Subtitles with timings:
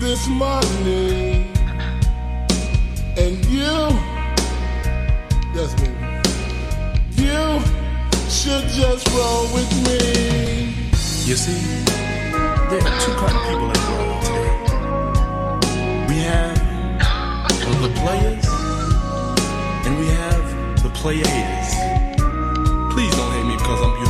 [0.00, 1.46] this money.
[3.16, 3.76] And you,
[5.54, 5.94] yes, baby,
[7.20, 7.60] you
[8.30, 9.98] should just roll with me.
[11.28, 11.60] You see,
[12.70, 14.52] there are two kind of people in the world today.
[16.08, 16.58] We have
[17.82, 18.46] the players,
[19.86, 20.44] and we have
[20.82, 21.68] the players.
[22.92, 24.09] Please don't hate me because I'm beautiful,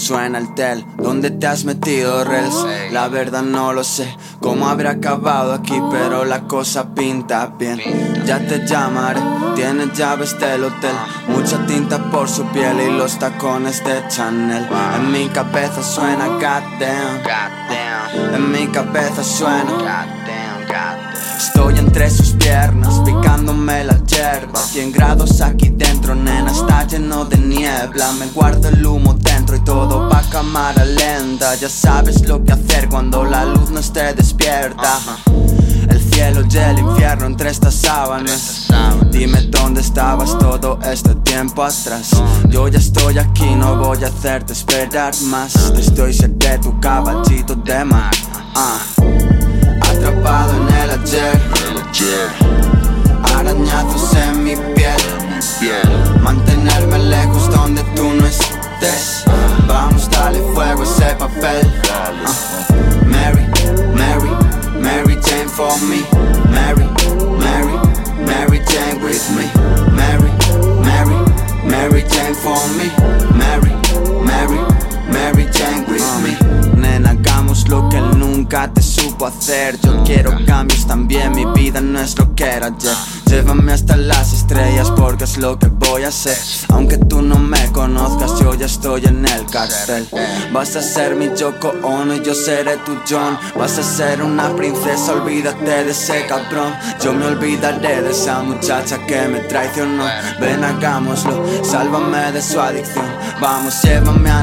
[0.00, 2.66] Suena el tel, ¿dónde te has metido, Rels?
[2.90, 7.78] La verdad no lo sé, cómo habrá acabado aquí, pero la cosa pinta bien.
[8.24, 9.20] Ya te llamaré,
[9.56, 10.94] tienes llaves del hotel,
[11.28, 14.66] mucha tinta por su piel y los tacones de Chanel.
[14.96, 17.20] En mi cabeza suena goddamn,
[18.34, 20.06] en mi cabeza suena.
[21.36, 24.60] Estoy entre sus piernas, picándome la hierba.
[24.60, 28.12] 100 grados aquí dentro, nena, está lleno de niebla.
[28.12, 31.54] Me guardo el humo dentro y todo va a cámara lenta.
[31.54, 34.98] Ya sabes lo que hacer cuando la luz no esté despierta.
[35.88, 38.68] El cielo y el infierno entre estas sábanas.
[39.10, 42.10] Dime dónde estabas todo este tiempo atrás.
[42.48, 45.52] Yo ya estoy aquí, no voy a hacerte esperar más.
[45.74, 48.12] Te estoy cerca de tu caballito de mar.
[48.54, 48.80] Ah.
[49.82, 52.59] Atrapado en el ayer
[53.40, 55.00] Arañazos en mi piel.
[56.20, 59.24] Mantenerme lejos donde tú no estés.
[59.66, 61.72] Vamos, dale fuego a ese papel.
[61.90, 62.34] Ah.
[63.06, 63.46] Mary,
[63.94, 64.30] Mary,
[64.78, 66.04] Mary Jane for me.
[66.50, 66.86] Mary,
[67.38, 67.78] Mary,
[68.26, 69.46] Mary Jane with me.
[69.90, 70.30] Mary,
[70.84, 71.16] Mary,
[71.64, 72.92] Mary Jane for me.
[73.38, 73.72] Mary,
[74.22, 74.60] Mary,
[75.10, 76.49] Mary Jane with me
[77.50, 79.78] Lo que nunca te supo hacer.
[79.80, 82.94] Yo quiero cambios también, mi vida no es lo que era ayer.
[83.26, 86.36] Llévame hasta las estrellas porque es lo que voy a hacer.
[86.68, 90.08] Aunque tú no me conozcas, yo ya estoy en el cartel.
[90.52, 93.36] Vas a ser mi Yoko Ono y yo seré tu John.
[93.56, 96.72] Vas a ser una princesa, olvídate de ese cabrón.
[97.02, 100.04] Yo me olvidaré de esa muchacha que me traicionó.
[100.40, 103.06] Ven, hagámoslo, sálvame de su adicción.
[103.40, 104.42] Vamos, llévame a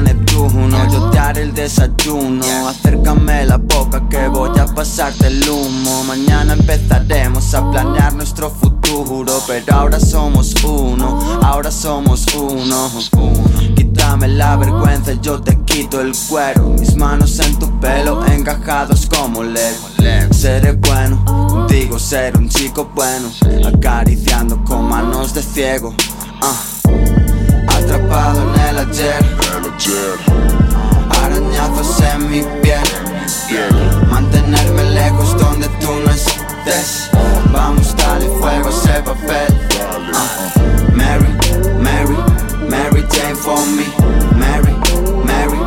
[0.90, 2.68] Yo te haré el desayuno.
[2.68, 6.04] Acércame la boca que voy a pasarte el humo.
[6.04, 12.90] Mañana empezaremos a planear nuestro futuro Pero ahora somos uno, ahora somos uno.
[13.76, 16.68] Quítame la vergüenza yo te quito el cuero.
[16.78, 19.88] Mis manos en tu pelo encajados como Lego
[20.30, 23.28] Seré bueno, contigo seré un chico bueno.
[23.66, 25.92] Acariciando con manos de ciego.
[26.40, 26.77] Ah.
[27.88, 29.24] Atrapado en el ayer
[31.22, 32.84] Arañazos en mi piel
[34.10, 37.08] Mantenerme lejos donde tú no estés
[37.50, 39.48] Vamos, dale fuego a ese papel
[40.12, 40.52] Ah.
[40.92, 41.28] Mary,
[41.80, 42.16] Mary,
[42.68, 43.86] Mary Jane for me.
[44.36, 44.74] Mary,
[45.24, 45.58] Mary,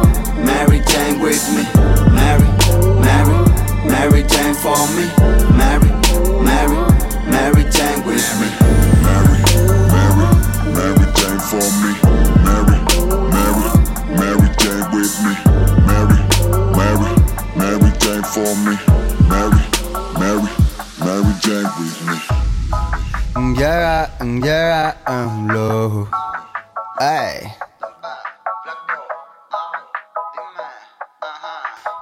[0.44, 1.66] Mary Jane with me.
[2.12, 2.48] Mary,
[3.02, 3.36] Mary,
[3.86, 5.51] Mary Jane for me
[23.62, 24.10] Yeah,
[24.42, 26.10] yeah, I'm low.
[26.98, 27.46] Ay.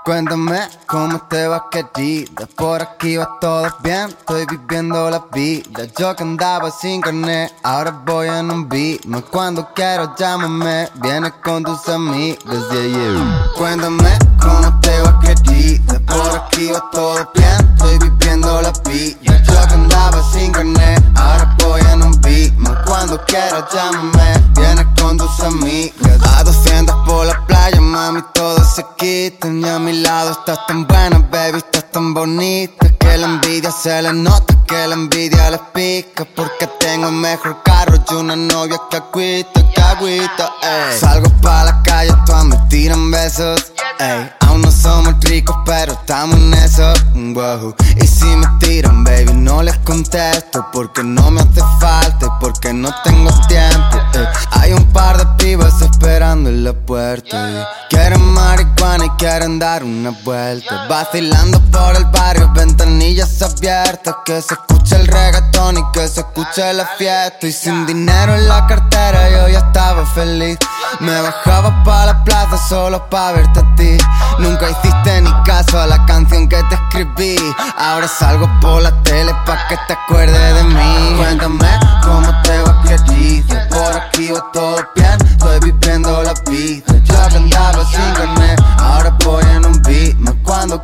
[0.06, 6.16] Cuéntame cómo te va querida Por aquí va todo bien, estoy viviendo la vida Yo
[6.16, 11.88] que andaba sin carnet, ahora voy en un beat Cuando quiero llámame, vienes con tus
[11.90, 12.40] amigas
[12.72, 13.52] yeah, yeah.
[13.58, 19.68] Cuéntame cómo te va querida Por aquí va todo bien, estoy viviendo la vida Yo
[19.68, 22.54] que andaba sin carnet, ahora voy en un beat.
[22.86, 25.94] Cuando quiero llámame, vienes con tus amigas.
[26.38, 30.88] A 200 por la playa, mami, todo se quita Y a mi lado estás tan
[30.88, 32.90] buena, baby, estás tan bonita.
[33.00, 36.26] Que la envidia se le nota, que la envidia les pica.
[36.36, 41.00] Porque tengo mejor carro y una novia que agüita, que agüita, ey.
[41.00, 44.40] Salgo pa' la calle, todas me tiran besos, ey
[44.82, 46.94] somos ricos, pero estamos en eso,
[47.34, 52.30] wow Y si me tiran, baby, no les contesto Porque no me hace falta y
[52.40, 57.50] porque no tengo tiempo, ey Hay un par de pibas esperando en la puerta.
[57.50, 60.88] Y quieren marihuana y quieren dar una vuelta.
[60.88, 64.16] Vacilando por el barrio, ventanillas abiertas.
[64.26, 67.48] Que se escuche el reggaetón y que se escuche la fiesta.
[67.48, 70.58] Y sin dinero en la cartera, yo ya estaba feliz.
[71.00, 73.98] Me bajaba pa' la plaza solo pa' verte a ti.
[74.40, 77.38] Nunca hiciste ni caso a la canción que te escribí.
[77.78, 81.16] Ahora salgo por la tele pa' que te acuerdes de mí.
[81.18, 81.70] Cuéntame
[82.04, 83.56] cómo te va querido.
[83.70, 86.94] Por aquí va todo bien, estoy viviendo la vida.
[87.04, 88.39] Yo andaba sin carnet,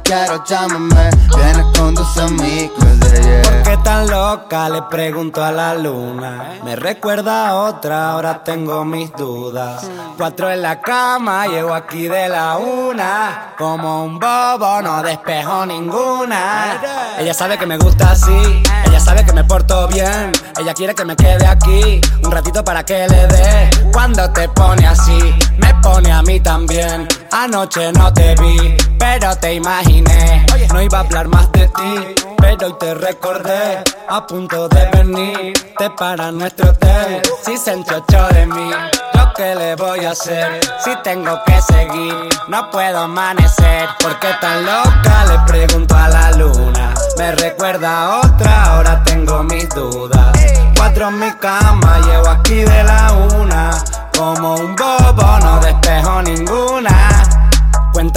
[0.05, 3.41] quiero llámame, vienes con tus amigos de ayer.
[3.41, 4.69] ¿Por qué tan loca?
[4.69, 6.59] Le pregunto a la luna.
[6.63, 9.85] Me recuerda a otra, ahora tengo mis dudas.
[10.17, 13.55] Cuatro en la cama, llego aquí de la una.
[13.57, 16.79] Como un bobo, no despejo ninguna.
[17.17, 20.31] Ella sabe que me gusta así, ella sabe que me porto bien.
[20.59, 23.69] Ella quiere que me quede aquí un ratito para que le dé.
[23.91, 25.17] Cuando te pone así,
[25.57, 27.07] me pone a mí también.
[27.31, 29.53] Anoche no te vi, pero te
[29.97, 30.45] imaginé.
[30.71, 33.83] No iba a hablar más de ti, pero hoy te recordé.
[34.09, 37.21] A punto de venirte para nuestro hotel.
[37.43, 38.71] Si se enchochó de mí,
[39.13, 40.59] ¿yo qué le voy a hacer?
[40.83, 43.89] Si tengo que seguir, no puedo amanecer.
[43.99, 45.25] ¿Por qué tan loca?
[45.25, 46.93] Le pregunto a la luna.
[47.17, 50.37] Me recuerda a otra, ahora tengo mis dudas.
[50.75, 53.83] Cuatro en mi cama, llevo aquí de la una.
[54.17, 56.94] Como un bobo, no despejo ninguna.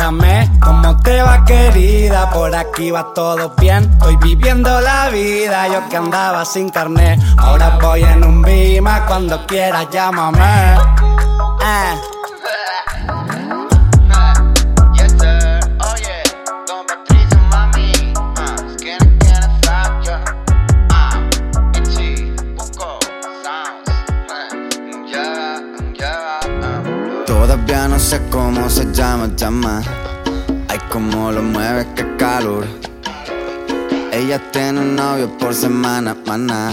[0.08, 5.86] Cuéntame cómo te va querida, por aquí va todo bien, estoy viviendo la vida, yo
[5.90, 10.76] que andaba sin carnet, ahora voy en un bima, cuando quieras llámame.
[11.60, 12.00] Eh.
[27.26, 29.82] Todavía no sé cómo se llama, llama.
[30.78, 32.64] Ay, cómo lo mueve, qué calor.
[34.12, 36.72] Ella tiene un novio por semana, maná.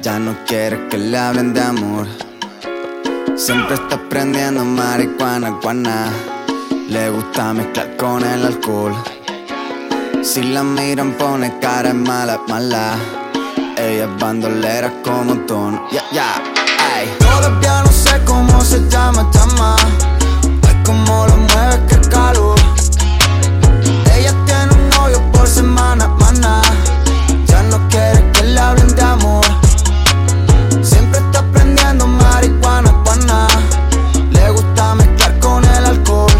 [0.00, 2.06] Ya no quiere que le hablen de amor.
[3.36, 6.10] Siempre está prendiendo marihuana, guana.
[6.88, 8.94] Le gusta mezclar con el alcohol.
[10.22, 12.96] Si la miran pone cara mala, mala.
[13.76, 15.80] Ella es bandolera como ton.
[15.92, 16.42] Ya, ya,
[16.94, 17.08] ay.
[17.18, 19.76] Todavía no sé cómo se llama, llama.
[20.66, 22.57] Ay, cómo lo mueve, qué calor.
[25.48, 26.60] Semana, maná.
[27.46, 29.44] Ya no quiere que le hablen de amor.
[30.82, 33.46] Siempre está prendiendo marihuana, guana.
[34.30, 36.30] Le gusta mezclar con el alcohol.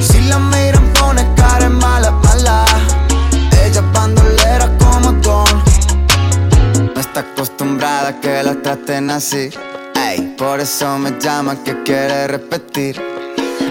[0.00, 2.64] Si la miran pone cara mala, mala.
[3.64, 5.62] Ella es bandolera como Don.
[6.94, 9.50] No está acostumbrada a que la traten así.
[9.94, 13.19] Ey, por eso me llama que quiere repetir.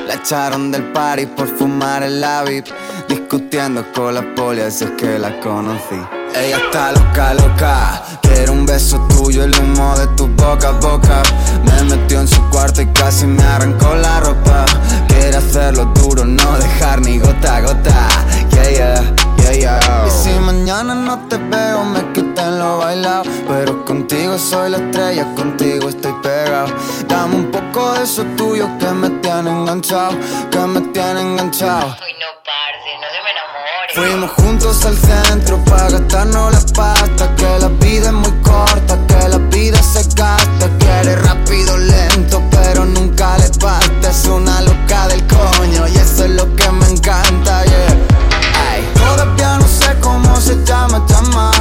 [0.09, 2.65] La echaron del party por fumar la VIP.
[3.07, 6.01] Discutiendo con la poli, así es que la conocí.
[6.35, 8.01] Ella está loca, loca.
[8.23, 11.21] Quiere un beso tuyo, el humo de tu boca a boca.
[11.63, 14.65] Me metió en su cuarto y casi me arrancó la ropa.
[15.09, 18.07] Quiere hacerlo duro, no dejar ni gota, gota.
[18.50, 19.15] Yeah, yeah,
[19.54, 20.07] yeah, yeah.
[20.07, 23.24] Y si mañana no te veo, me quiten lo bailado.
[23.48, 26.68] Pero contigo soy la estrella, contigo estoy pegado.
[27.07, 30.18] Dame un poco de eso tuyo que me tiene enganchado,
[30.51, 31.88] que me tiene enganchado.
[31.88, 33.94] Uy, no, parce, no se me enamore.
[33.96, 37.36] Fuimos juntos al centro para gastarnos la pasta.
[37.36, 40.70] Que la vida es muy corta, que la vida se gasta.
[40.79, 44.10] Quiere rápido, lento, pero nunca le basta.
[44.10, 47.63] Es una loca del coño y eso es lo que me encanta,
[50.69, 51.59] cómo se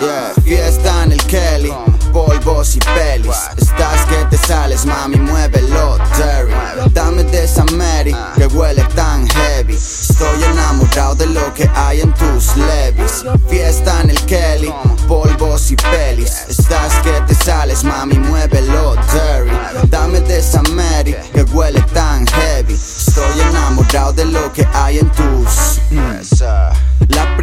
[0.00, 0.32] yeah.
[0.44, 1.72] Fiesta en el Kelly,
[2.12, 3.36] polvos y pelis.
[3.56, 6.52] Estás que te sales, mami, muévelo, Terry.
[6.92, 9.74] Dame de esa Mary que huele tan heavy.
[9.74, 13.24] Estoy enamorado de lo que hay en tus levis.
[13.48, 14.72] Fiesta en el Kelly,
[15.08, 16.44] polvos y pelis.
[16.48, 19.50] Estás que te sales, mami, muévelo, Terry.
[19.88, 22.74] Dame de esa Mary que huele tan heavy.
[22.74, 25.80] Estoy enamorado de lo que hay en tus.
[25.90, 26.93] mm.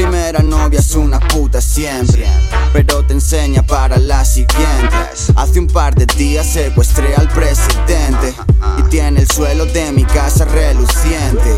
[0.02, 2.26] Primera novia es una puta siempre,
[2.74, 4.96] pero te enseña para la siguiente.
[5.36, 8.34] Hace un par de días secuestré al presidente
[8.80, 11.56] y tiene el suelo de mi casa reluciente.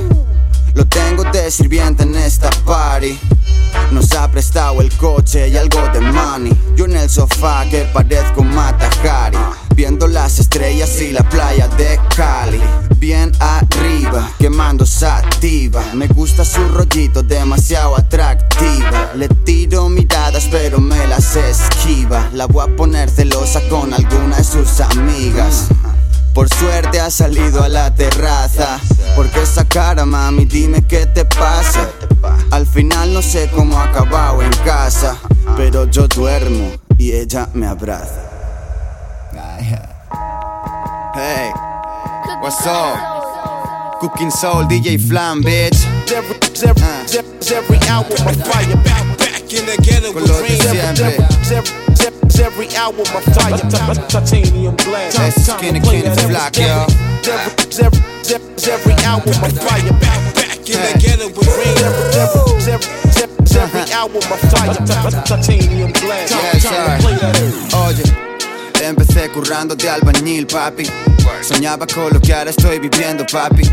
[0.73, 3.17] Lo tengo de sirviente en esta party.
[3.91, 6.53] Nos ha prestado el coche y algo de money.
[6.75, 9.37] Yo en el sofá que parezco Mata Hari.
[9.73, 12.59] Viendo las estrellas y la playa de Cali.
[13.03, 15.83] Bien arriba, quemando sativa.
[15.93, 19.11] Me gusta su rollito, demasiado atractiva.
[19.13, 22.29] Le tiro miradas, pero me las esquiva.
[22.31, 25.67] La voy a poner celosa con alguna de sus amigas.
[26.33, 28.79] Por suerte ha salido a la terraza.
[29.17, 31.89] Porque esa cara, mami, dime qué te pasa.
[32.51, 35.17] Al final no sé cómo ha acabado en casa.
[35.57, 38.21] Pero yo duermo y ella me abraza.
[41.15, 41.51] Hey,
[42.43, 44.01] what's up?
[44.01, 45.79] Cooking Soul, DJ Flam, bitch.
[46.11, 46.35] Every,
[46.67, 46.83] every,
[47.15, 50.59] every, every hour my fire back, back in the ghetto with lo de rain.
[50.59, 51.23] Every,
[51.55, 53.57] every, every hour my fire
[54.11, 55.15] titanium glass.
[55.15, 56.83] Ese es Skinny King Flock, yo.
[57.23, 61.77] Every, every, every, every hour my fire back, back in the ghetto with rain.
[61.79, 62.83] Every, every,
[63.23, 64.75] every, every hour my fire
[65.23, 66.29] titanium glass.
[66.29, 67.07] Yes, Time to sir.
[67.07, 68.12] play that.
[68.83, 70.83] Empecé currando de albañil, papi.
[71.41, 73.63] Soñaba con lo que ahora estoy viviendo, papi.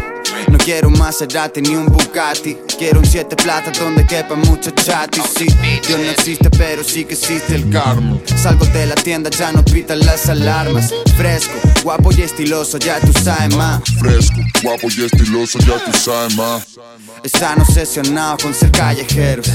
[0.49, 2.57] No quiero un Maserati ni un Bugatti.
[2.79, 5.25] Quiero un siete plata donde quepa mucho chatis.
[5.37, 5.47] Sí,
[5.87, 8.21] Dios no existe, pero sí que existe el karma.
[8.41, 10.95] Salgo de la tienda, ya no pitan las alarmas.
[11.17, 13.83] Fresco, guapo y estiloso, ya tú sabes más.
[13.99, 16.79] Fresco, guapo y estiloso, ya tú sabes más.
[17.25, 19.49] Están obsesionados con ser callejeros.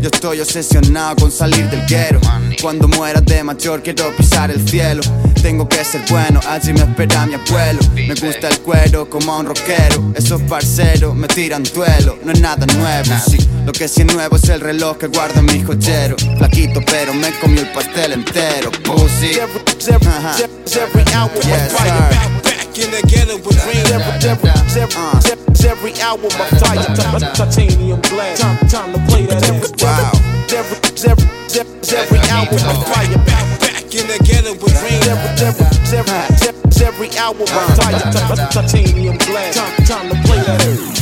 [0.00, 2.20] Yo estoy obsesionado con salir del guero.
[2.62, 5.02] Cuando muera de mayor quiero pisar el cielo.
[5.42, 7.80] Tengo que ser bueno, allí me espera mi abuelo.
[7.94, 10.12] Me gusta el cuero como a un rockero.
[10.14, 13.12] Esos parceros me tiran duelo, no es nada nuevo.
[13.28, 16.16] Sí, lo que sí es nuevo es el reloj que guardo en mi joyero.
[16.38, 18.70] Flaquito, pero me comió el pastel entero.
[18.82, 19.38] Pussy.
[19.38, 20.06] Every, every,
[20.42, 22.39] every, every hour my Yes, fire sir.
[22.86, 23.84] Back, back in the ghetto with rain.
[23.92, 26.86] Every, every, every, every, every hour my fire
[27.34, 28.40] titanium glass.
[28.40, 29.42] Time, time to play that.
[29.44, 30.12] Every, Wow.
[30.50, 30.78] every,
[31.10, 31.28] every,
[31.60, 35.02] every, every hour my fire back, back in the ghetto with rain.
[35.04, 35.66] Every, every,
[35.98, 36.12] every,
[36.48, 39.56] every, every hour my fire titanium glass.
[39.56, 41.00] Time, time to play that.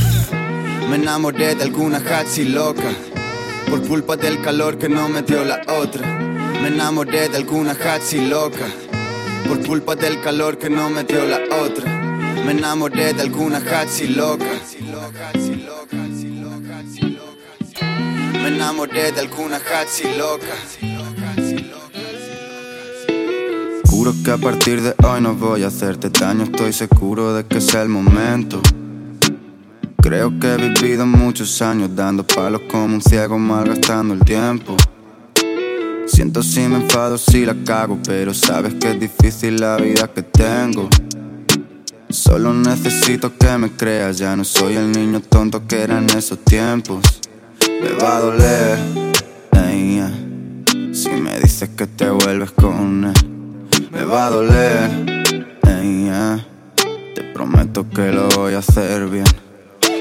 [0.88, 2.90] Me enamoré de alguna hachi loca
[3.68, 6.06] Por culpa del calor que no me dio la otra
[6.62, 8.64] Me enamoré de alguna hachi loca
[9.46, 11.84] Por culpa del calor que no me dio la otra.
[12.44, 14.46] Me enamoré de alguna hachi loca.
[18.32, 20.54] Me enamoré de alguna hachi loca.
[23.86, 26.44] Juro que a partir de hoy no voy a hacerte daño.
[26.44, 28.62] Estoy seguro de que es el momento.
[30.00, 34.76] Creo que he vivido muchos años dando palos como un ciego malgastando el tiempo.
[36.08, 40.22] Siento si me enfado si la cago, pero sabes que es difícil la vida que
[40.22, 40.88] tengo.
[42.10, 46.38] Solo necesito que me creas, ya no soy el niño tonto que era en esos
[46.44, 47.04] tiempos.
[47.82, 48.78] Me va a doler,
[49.52, 53.90] ey, yeah, si me dices que te vuelves con él.
[53.92, 54.90] Me va a doler,
[55.66, 56.46] ey, yeah,
[57.14, 59.26] te prometo que lo voy a hacer bien.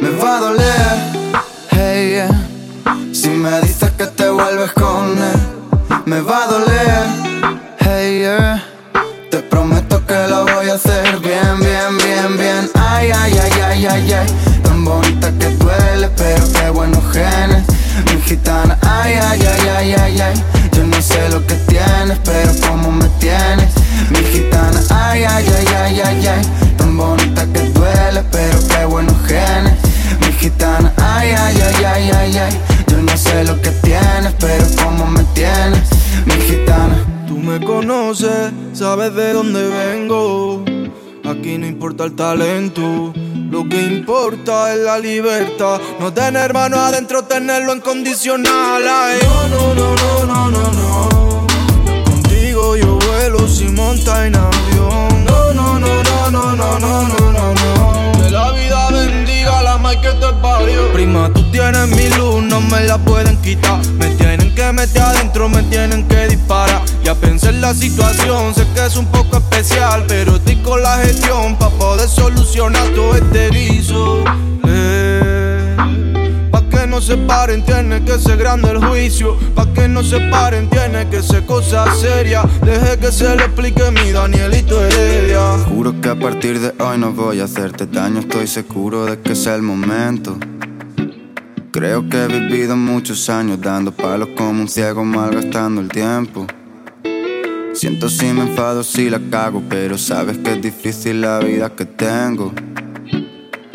[0.02, 0.98] Me va a doler,
[1.72, 2.48] hey, yeah.
[3.12, 5.57] Si me dices que te vuelves con él,
[6.08, 7.06] me va a doler,
[7.80, 8.64] hey, yeah.
[9.30, 12.72] Te prometo que lo voy a hacer bien, bien, bien, bien.
[12.76, 14.28] Ay, ay, ay, ay, ay, ay.
[14.64, 17.66] Tan bonita que duele, pero qué buenos genes.
[18.06, 20.44] Mi gitana, ay, ay, ay, ay, ay, ay.
[20.72, 23.74] Yo no sé lo que tienes, pero cómo me tienes.
[24.10, 26.42] Mi gitana, ay, ay, ay, ay, ay, ay.
[26.78, 29.74] Tan bonita que duele, pero qué buenos genes.
[30.22, 32.77] Mi gitana, ay, ay, ay, ay, ay, ay.
[33.18, 35.90] No sé lo que tienes, pero cómo me tienes.
[36.28, 37.26] Mi gitana.
[37.28, 40.64] Tú me conoces, sabes de dónde vengo.
[41.26, 43.12] Aquí no importa el talento,
[43.50, 45.82] lo que importa es la libertad.
[46.00, 48.84] No tener mano adentro, tenerlo en condicional.
[48.88, 51.37] Ay, no, no, no, no, no, no, no.
[63.48, 66.82] Me tienen que meter adentro, me tienen que disparar.
[67.02, 70.98] Ya pensé en la situación, sé que es un poco especial, pero estoy con la
[70.98, 74.26] gestión para poder solucionar todo este guiso.
[74.68, 75.78] Eh,
[76.52, 79.38] Pa' que no se paren, tiene que ser grande el juicio.
[79.56, 82.44] Pa' que no se paren, tiene que ser cosa seria.
[82.66, 85.58] Deje que se le explique mi Danielito Heredia.
[85.70, 89.32] Juro que a partir de hoy no voy a hacerte daño, estoy seguro de que
[89.32, 90.38] es el momento.
[91.78, 96.48] Creo que he vivido muchos años dando palos como un ciego malgastando el tiempo.
[97.76, 101.86] Siento si me enfado si la cago, pero sabes que es difícil la vida que
[101.86, 102.52] tengo.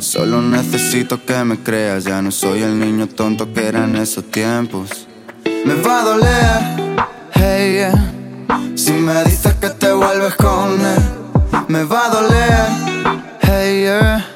[0.01, 4.29] Solo necesito que me creas, ya no soy el niño tonto que era en esos
[4.33, 5.07] tiempos.
[5.65, 6.97] Me va a doler,
[7.35, 11.03] hey yeah, si me dices que te vuelves con él.
[11.69, 12.67] Me va a doler,
[13.43, 14.32] hey yeah,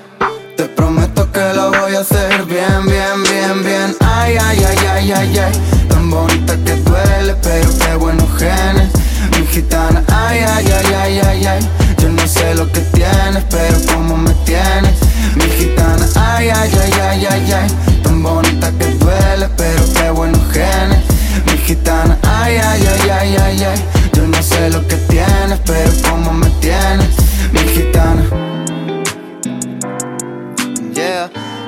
[1.97, 3.97] hacer bien, bien, bien, bien.
[4.01, 5.53] Ay, ay, ay, ay, ay, ay,
[5.89, 8.91] tan bonita que duele, pero qué buenos genes.
[9.33, 13.79] Mi gitana, ay, ay, ay, ay, ay, ay, yo no sé lo que tienes, pero
[13.93, 14.95] cómo me tienes.
[15.37, 20.43] Mi gitana, ay, ay, ay, ay, ay, ay, tan bonita que duele, pero qué buenos
[20.53, 20.99] genes.
[21.47, 25.91] Mi gitana, ay, ay, ay, ay, ay, ay, yo no sé lo que tienes, pero
[26.11, 27.09] cómo me tienes.
[27.53, 28.46] Mi gitana.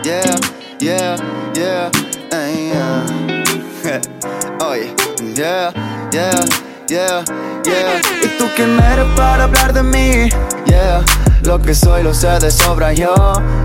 [0.08, 0.40] Yeah,
[0.80, 1.16] yeah,
[1.54, 1.90] yeah,
[2.32, 3.04] ay, yeah.
[4.66, 4.94] Oye,
[5.36, 5.70] yeah,
[6.10, 6.40] yeah,
[6.88, 7.22] yeah,
[7.66, 8.00] yeah.
[8.24, 10.30] ¿Y tú quién eres para hablar de mí?
[10.64, 11.04] Yeah,
[11.42, 13.12] lo que soy lo sé de sobra yo.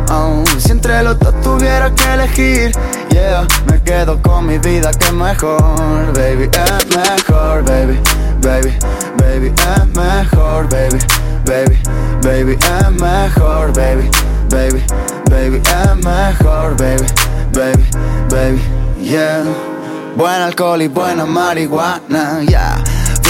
[0.10, 2.74] Oh, si entre los dos tuviera que elegir,
[3.10, 7.98] yeah, me quedo con mi vida que es mejor, baby, es mejor, baby,
[8.42, 8.78] baby,
[9.18, 11.00] baby, es mejor, baby,
[11.46, 11.80] baby,
[12.22, 14.10] baby, es mejor, baby,
[14.50, 14.84] baby,
[15.30, 17.06] baby, es mejor, baby,
[17.54, 17.84] baby,
[18.30, 18.62] baby,
[19.02, 19.44] yeah.
[20.16, 22.84] Buen alcohol y buena marihuana, ya.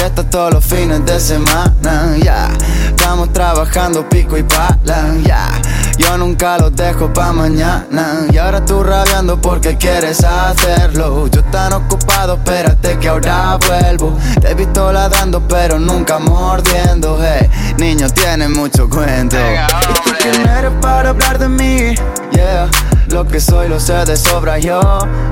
[0.04, 2.50] Fiesta todos los fines de semana, ya.
[2.90, 5.48] Estamos trabajando pico y pala, ya.
[5.98, 8.28] Yo nunca los dejo pa' mañana.
[8.30, 11.28] Y ahora tú rabiando porque quieres hacerlo.
[11.28, 14.18] Yo tan ocupado, espérate que ahora vuelvo.
[14.42, 17.18] Te he visto ladrando, pero nunca mordiendo.
[17.22, 19.38] Hey, niño, tienes mucho cuento.
[19.38, 21.96] ¿Y tú quién eres para hablar de mí?
[22.32, 22.70] Yeah.
[23.14, 24.82] Lo que soy lo sé de sobra yo.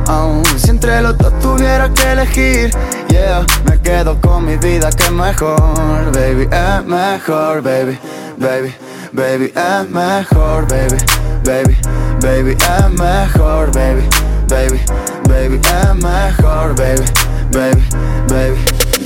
[0.08, 2.72] Oh, si entre los dos tuviera que elegir,
[3.10, 7.98] yeah, me quedo con mi vida que mejor, baby, es mejor, baby,
[8.38, 8.74] baby,
[9.12, 10.98] baby, es mejor, baby,
[11.44, 11.76] baby,
[12.22, 14.08] baby, es mejor, baby,
[14.48, 14.80] baby,
[15.28, 17.06] baby, es mejor, baby,
[17.52, 17.84] baby,
[18.28, 18.60] baby,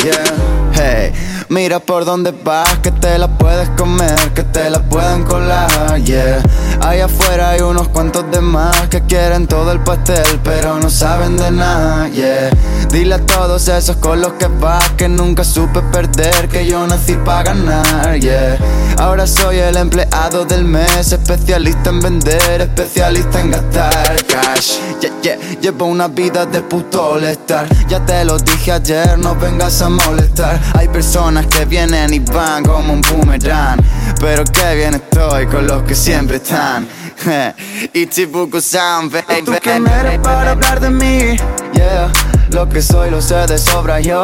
[0.04, 0.72] yeah.
[0.74, 1.14] Hey,
[1.50, 6.42] mira por dónde vas, que te la puedes comer, que te la pueden colar, yeah.
[6.82, 11.38] Allá afuera hay unos cuantos de más que quieren todo el pastel, pero no saben
[11.38, 12.50] de nada, yeah.
[12.92, 17.14] Dile a todos esos con los que vas que nunca supe perder, que yo nací
[17.26, 18.58] para ganar, yeah.
[18.98, 25.38] Ahora soy el empleado del mes, especialista en vender, especialista en gastar cash, yeah, yeah.
[25.62, 30.60] Llevo una vida de puto estar, ya te lo dije ayer, no vengas a molestar.
[30.74, 33.80] Hay personas que vienen y van como un boomerang,
[34.20, 36.88] pero que bien estoy con los que siempre están.
[37.94, 39.44] Ichibuku San, baby.
[39.44, 41.36] ¿Tú quién eres para hablar de mí?
[41.74, 42.12] Yeah,
[42.52, 44.22] lo que soy lo sé de sobra yo.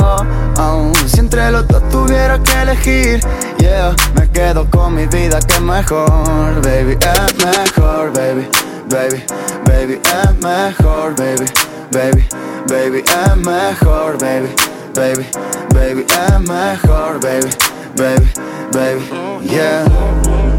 [0.58, 3.20] Oh, si entre los dos tuviera que elegir,
[3.60, 8.48] yeah, me quedo con mi vida que es mejor, baby, es mejor, baby,
[8.90, 9.24] baby,
[9.66, 11.46] baby, es mejor, baby,
[11.92, 12.26] baby,
[12.68, 14.50] baby, es mejor, baby,
[14.94, 15.26] baby,
[15.74, 17.50] baby, es mejor, baby,
[17.96, 18.28] baby,
[18.72, 19.04] baby,
[19.44, 20.51] yeah.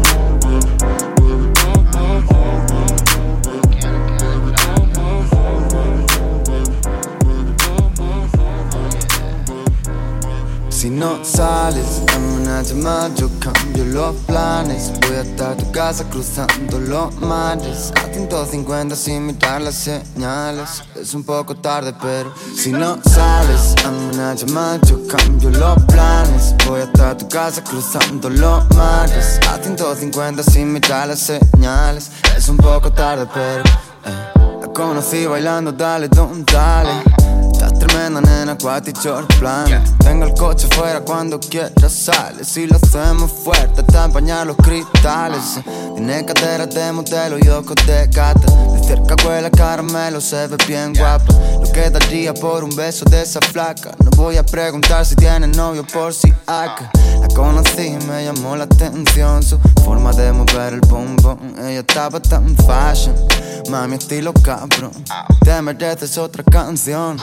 [10.83, 14.91] Si no sales, dame una llamada, yo cambio los planes.
[15.07, 17.93] Voy hasta tu casa cruzando los mares.
[17.95, 20.83] A 150 sin mirar las señales.
[20.93, 26.53] Es un poco tarde pero si no sales, dame una llamada, yo cambio los planes.
[26.67, 29.39] Voy hasta tu casa cruzando los mares.
[29.47, 32.11] A 150 sin mirar las señales.
[32.35, 36.91] Es un poco tarde pero eh, La conocí bailando, dale, don, dale
[37.87, 39.67] tremenda nena, cuati short plan.
[39.99, 45.59] Tengo el coche fuera cuando quieras sales Si lo hacemos fuerte te empañar los cristales.
[45.95, 48.51] Tiene cadera de modelo y ojos de gata.
[48.71, 51.33] De cerca huele caramelo, se ve bien guapa.
[51.61, 53.91] Lo que daría por un beso de esa flaca.
[54.03, 56.89] No voy a preguntar si tiene novio por si acá.
[57.19, 61.55] La conocí y me llamó la atención Su forma de mover el bombón.
[61.59, 63.15] Ella estaba tan fashion
[63.69, 64.91] Mami estilo cabrón.
[65.43, 67.17] Te mereces otra canción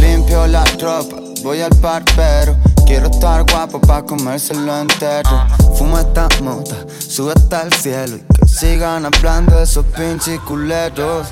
[0.00, 5.46] Limpio la ropa, voy al par pero Quiero estar guapo pa' comérselo entero.
[5.74, 11.28] Fuma esta mota, sube hasta el cielo Y que sigan hablando de esos pinches culeros.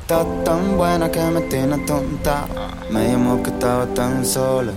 [0.00, 2.46] Está tan buena que me tiene tonta.
[2.90, 4.72] Me llamó que estaba tan sola.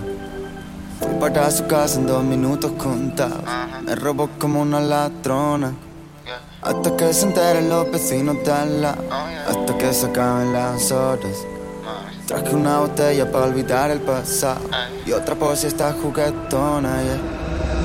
[1.00, 3.42] Fui para su casa en dos minutos contados.
[3.84, 5.72] Me robó como una ladrona
[6.62, 9.02] Hasta que se enteren los vecinos de al lado
[9.48, 11.44] Hasta que se acaben las horas.
[12.26, 14.60] Traje una botella para olvidar el pasado.
[15.04, 17.20] Y otra por si está juguetona, yeah.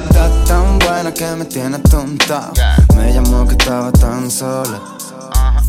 [0.03, 2.53] Está tan buena que me tiene tontado
[2.95, 4.79] Me llamó que estaba tan sola.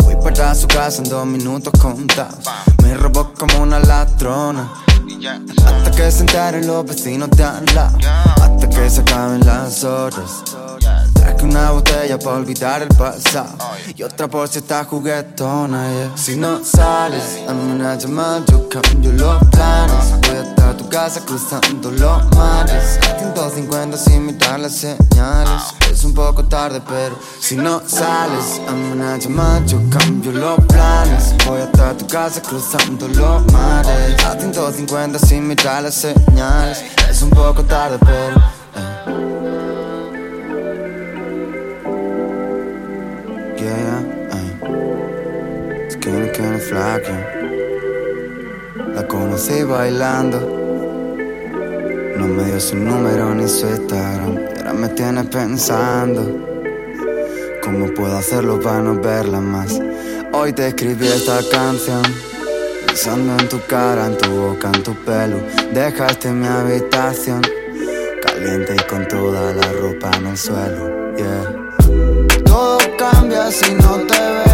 [0.04, 2.44] Fui para su casa en dos minutos contados.
[2.82, 4.70] Me robó como una ladrona.
[5.66, 7.96] Hasta que se enteren los vecinos de al lado
[8.42, 10.44] Hasta que se acaben las horas
[11.38, 13.56] Traje una botella para olvidar el pasado.
[13.94, 16.16] Y otra por si está juguetona, yeah.
[16.16, 20.20] Si no sales, dame una llamada, yo cambio los planes.
[20.26, 22.98] Voy hasta tu casa cruzando los mares.
[23.02, 25.62] A 150 sin mirar las señales.
[25.92, 31.34] Es un poco tarde, pero si no sales, dame una llamada, yo cambio los planes.
[31.46, 34.24] Voy hasta tu casa cruzando los mares.
[34.24, 36.82] A 150 sin mirar las señales.
[37.08, 38.38] Es un poco tarde, pero...
[38.74, 39.57] eh.
[46.38, 47.12] Skinny, skinny, flaky.
[48.94, 50.38] La conocí bailando.
[52.16, 54.34] No me dio su número ni su Instagram.
[54.34, 56.22] y Ahora me tiene pensando.
[57.64, 59.80] ¿Cómo puedo hacerlo para no verla más?
[60.32, 62.02] Hoy te escribí esta canción.
[62.86, 65.38] Pensando en tu cara, en tu boca, en tu pelo.
[65.72, 67.42] Dejaste mi habitación.
[68.22, 71.16] Caliente y con toda la ropa en el suelo.
[71.16, 72.44] Yeah.
[72.44, 74.47] Todo cambia si no te veo.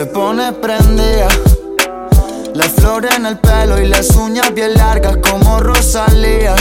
[0.00, 1.28] Se pone prendida.
[2.54, 6.56] La flor en el pelo y las uñas bien largas como Rosalía.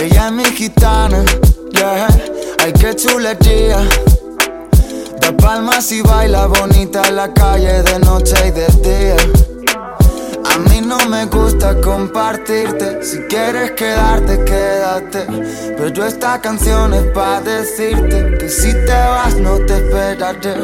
[0.00, 1.24] Ella es mi gitana,
[1.72, 2.06] yeah.
[2.62, 3.78] Ay, qué chulería.
[5.20, 9.16] Da palmas y baila bonita en la calle de noche y de día.
[10.56, 13.04] A mí no me gusta compartirte.
[13.04, 15.26] Si quieres quedarte, quédate.
[15.76, 20.54] Pero esta canción es para decirte que si te vas, no te esperaré.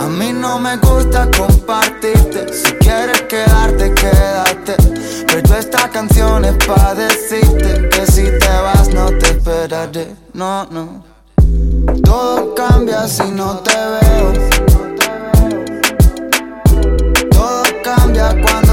[0.00, 2.50] A mí no me gusta compartirte.
[2.50, 4.74] Si quieres quedarte, quédate.
[5.26, 10.16] Pero esta canción es para decirte que si te vas, no te esperaré.
[10.32, 11.04] No, no.
[12.02, 14.32] Todo cambia si no te veo.
[17.30, 18.71] Todo cambia cuando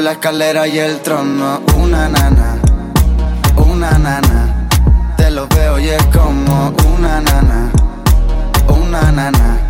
[0.00, 2.56] La escalera y el trono Una nana,
[3.56, 4.68] una nana
[5.16, 7.70] Te lo veo y es como una nana
[8.68, 9.64] Una nana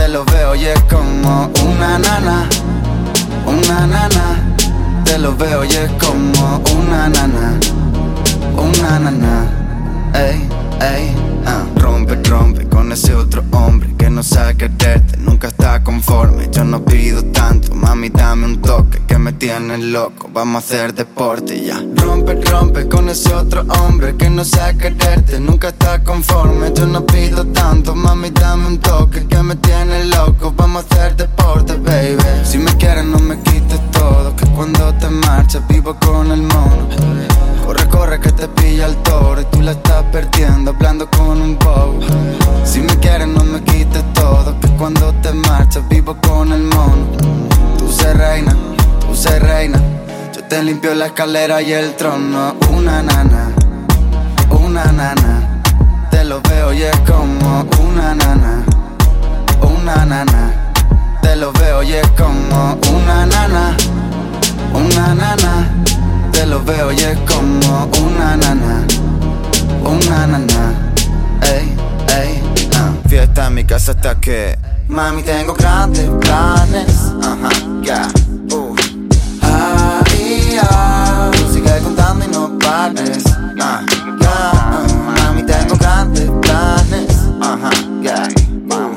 [0.00, 2.48] te lo veo y es como una nana,
[3.46, 4.56] una nana.
[5.04, 7.60] Te lo veo y es como una nana,
[8.56, 9.46] una nana.
[10.14, 10.48] Ey,
[10.80, 11.14] ey,
[11.46, 11.64] ah.
[11.76, 16.48] Rompe, rompe con ese otro hombre que no sabe quererte, nunca está conforme.
[16.50, 17.22] Yo no pido
[18.00, 20.30] mami, dame un toque que me tiene loco.
[20.32, 21.82] Vamos a hacer deporte ya.
[21.96, 26.72] Rompe, rompe con ese otro hombre que no sabe quererte, nunca está conforme.
[26.74, 30.54] Yo no pido tanto, mami, dame un toque que me tiene loco.
[30.56, 32.16] Vamos a hacer deporte, baby.
[32.42, 34.34] Si me quieres, no me quites todo.
[34.34, 36.88] Que cuando te marchas, vivo con el mono.
[37.66, 41.58] Corre, corre que te pilla el toro y tú la estás perdiendo hablando con un
[41.58, 42.00] bobo.
[42.64, 47.69] Si me quieres no me quites todo, que cuando te marchas vivo con el mono.
[47.90, 48.56] Tú se reina,
[49.00, 49.80] tú se reina,
[50.32, 52.54] yo te limpio la escalera y el trono.
[52.70, 53.50] Una nana,
[54.48, 55.60] una nana,
[56.08, 58.64] te lo veo y es como una nana,
[59.60, 60.72] una nana.
[61.20, 63.76] Te lo veo y es como una nana,
[64.72, 65.68] una nana.
[66.30, 68.86] Te lo veo y es como una nana,
[69.82, 70.92] una nana.
[71.42, 71.76] Ey,
[72.22, 72.92] ey, ah.
[73.08, 74.56] Fiesta en mi casa hasta que
[74.90, 77.12] Mami, tengo grandes planes.
[77.22, 77.50] Ajá,
[77.82, 78.08] ya.
[78.52, 78.74] Uh.
[79.40, 81.30] Ah, y, ah.
[81.32, 83.22] Tú sigue contando y no pares.
[83.60, 83.82] Ah,
[84.20, 84.50] ya.
[84.52, 84.86] ah.
[85.16, 87.16] Mami, tengo grandes planes.
[87.40, 87.70] Ajá,
[88.02, 88.28] ya.
[88.68, 88.96] Uh.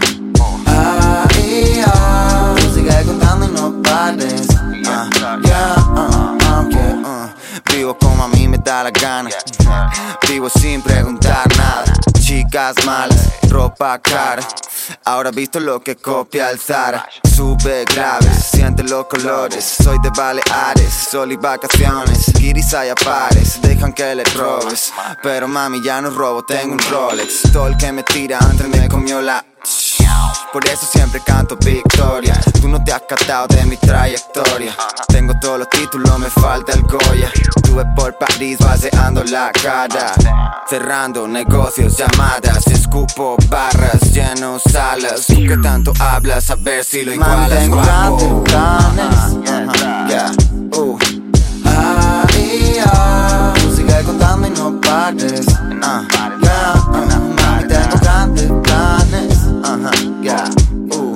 [0.65, 2.55] Ah, y, ah.
[2.57, 4.47] Tú sigue contando y no pares.
[4.87, 5.07] Ah,
[5.45, 5.75] ya.
[5.77, 7.33] ah, ah, yeah, ah.
[7.71, 9.29] Vivo como a mí me da la gana.
[10.27, 11.92] Vivo sin preguntar nada.
[12.85, 14.47] Malas, ropa cara.
[15.05, 17.09] Ahora visto lo que copia el Zara.
[17.35, 19.65] Sube grave, siente los colores.
[19.83, 22.31] Soy de Baleares, sol y vacaciones.
[22.33, 24.93] Guiris hay pares, dejan que le robes.
[25.23, 27.51] Pero mami, ya no robo, tengo un Rolex.
[27.51, 29.43] Todo el que me tira antes me comió la.
[30.51, 32.39] Por eso siempre canto victoria.
[32.61, 34.75] Tú no te has catado de mi trayectoria.
[35.07, 37.31] Tengo todos los títulos, me falta el Goya.
[37.55, 40.13] Estuve por París vaciando la cara.
[40.69, 45.25] Cerrando negocios, llamadas, escupo barras, lleno salas.
[45.27, 47.49] Tú que tanto hablas, a ver si lo igualas.
[47.49, 50.07] tengo grandes planes.
[50.07, 50.31] Yeah,
[50.77, 50.99] uh.
[53.75, 55.45] Sigue contando y no pares.
[55.45, 56.75] Yeah.
[56.91, 59.32] Mami, tengo grandes planes.
[59.63, 60.43] Ajá, yeah,
[60.91, 61.15] uh.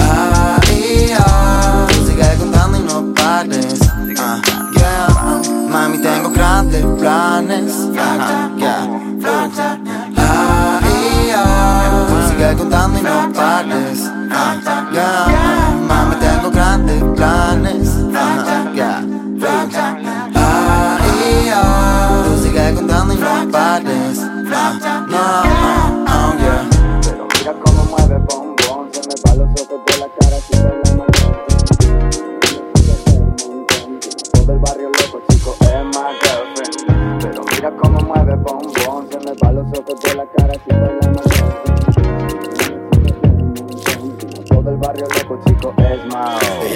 [0.00, 1.86] Ah, y, ah.
[2.06, 3.78] Sigue contando y no pares.
[4.18, 4.40] Ah,
[4.74, 5.40] yeah, ah.
[5.70, 7.72] Mami, tengo grandes planes.
[7.96, 9.50] Ajá, yeah, uh.
[10.16, 12.28] Ah, y, ah.
[12.28, 14.17] Sigue contando y no pares.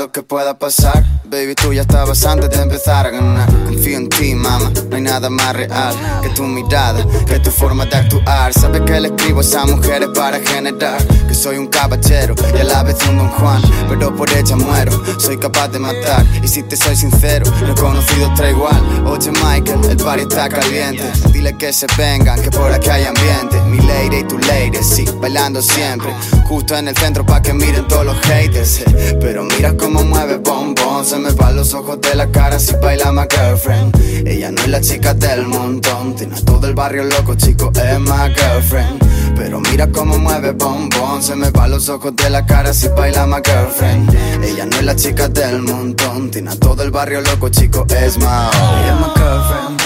[0.00, 1.04] lo que pueda pasar.
[1.24, 3.46] Baby, tú ya estabas antes de empezar a ganar.
[3.66, 4.72] Confío en ti, mamá.
[4.88, 8.52] No hay nada más real que tu mirada, que tu forma de actuar.
[8.54, 11.06] Sabes que le escribo a esas mujeres para generar.
[11.28, 13.60] Que soy un caballero y a la vez un don Juan.
[13.90, 16.24] Pero por ella muero, soy capaz de matar.
[16.42, 18.82] Y si te soy sincero, no he conocido igual.
[19.06, 21.04] Oye, Michael, el party está caliente.
[21.30, 23.60] Dile que se vengan, que por aquí hay ambiente.
[23.66, 26.10] Mi lady y tu lady, sí, bailando siempre.
[26.46, 28.80] Justo en el centro pa' que miren todos los haters.
[28.80, 29.18] eh.
[29.20, 31.04] Pero mira cómo mueve bombón.
[31.04, 33.94] Se me van los ojos de la cara si baila my girlfriend.
[34.26, 36.14] Ella no es la chica del montón.
[36.14, 39.00] Tiene todo el barrio loco, chico, es my girlfriend.
[39.36, 41.22] Pero mira cómo mueve bombón.
[41.22, 44.14] Se me van los ojos de la cara si baila my girlfriend.
[44.44, 46.30] Ella no es la chica del montón.
[46.30, 48.24] Tiene todo el barrio loco, chico, es my.
[48.24, 49.80] Ella es my girlfriend.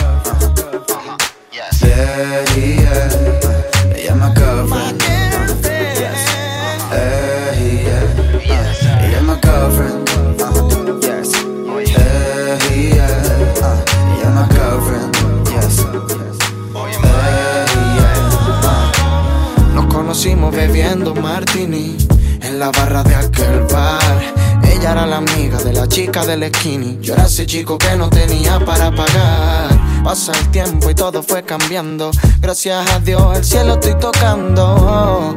[1.53, 3.09] Yeah, yeah.
[3.95, 5.03] Ella es my girlfriend.
[5.99, 7.24] Yes.
[19.75, 21.97] Nos conocimos bebiendo martini
[22.43, 24.35] en la barra de aquel bar.
[24.65, 26.99] Ella era la amiga de la chica del skinny.
[27.01, 29.71] Yo era ese chico que no tenía para pagar.
[30.03, 32.11] Pasa el tiempo y todo fue cambiando.
[32.41, 35.37] Gracias a Dios el cielo estoy tocando.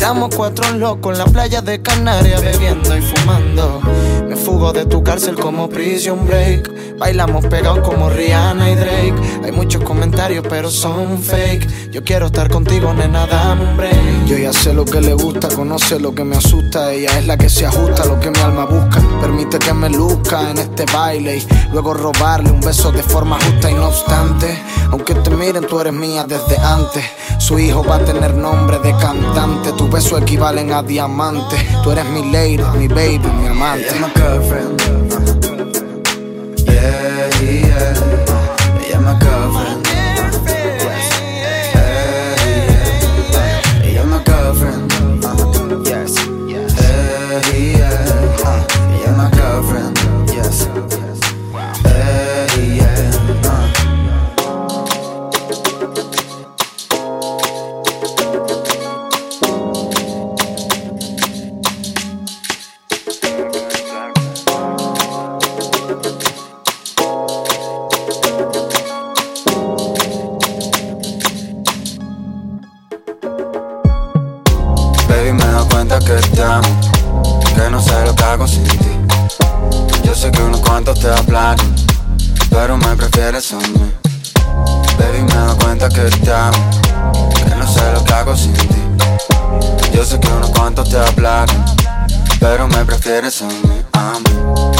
[0.00, 3.82] Éramos cuatro locos en la playa de Canarias bebiendo y fumando.
[4.30, 6.98] Me fugo de tu cárcel como Prison Break.
[6.98, 9.14] Bailamos pegados como Rihanna y Drake.
[9.42, 11.90] Hay muchos comentarios pero son fake.
[11.90, 14.26] Yo quiero estar contigo, nena, dame un break.
[14.26, 16.92] Yo ya sé lo que le gusta, conoce lo que me asusta.
[16.92, 19.02] Ella es la que se ajusta a lo que mi alma busca.
[19.20, 23.68] Permite que me luzca en este baile y luego robarle un beso de forma justa
[23.68, 24.46] y no obstante.
[24.92, 27.04] Aunque te miren, tú eres mía desde antes.
[27.38, 29.72] Su hijo va a tener nombre de cantante.
[29.72, 31.56] Tus besos equivalen a diamante.
[31.82, 33.90] Tú eres mi lady, mi baby, mi amante.
[34.20, 34.99] Ella es my girlfriend.
[85.80, 88.66] Cuenta que te amo, que no sé lo que hago sin ti.
[89.94, 91.64] Yo sé que unos cuantos te hablaron,
[92.38, 94.79] pero me prefieres a mí, a mí.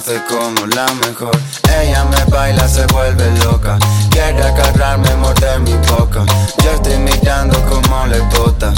[0.00, 1.36] Hace como la mejor.
[1.78, 3.78] Ella me baila, se vuelve loca.
[4.10, 6.24] Quiere agarrarme, morder mi boca.
[6.64, 8.72] Yo estoy mirando como le bota.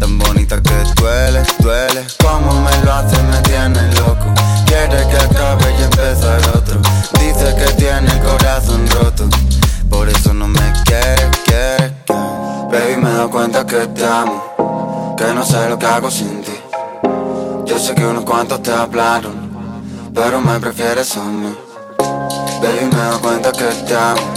[0.00, 2.04] Tan bonita que duele, duele.
[2.20, 4.26] Como me lo hace, me tiene loco.
[4.66, 6.80] Quiere que acabe y empezar otro.
[7.20, 9.28] Dice que tiene el corazón roto.
[9.88, 12.26] Por eso no me quiere, quiere, quiere.
[12.72, 15.14] Baby, me doy cuenta que te amo.
[15.16, 16.52] Que no sé lo que hago sin ti.
[17.66, 19.45] Yo sé que unos cuantos te hablaron,
[20.16, 21.54] pero me prefieres a mí.
[22.62, 24.32] Baby, me doy cuenta que te amo,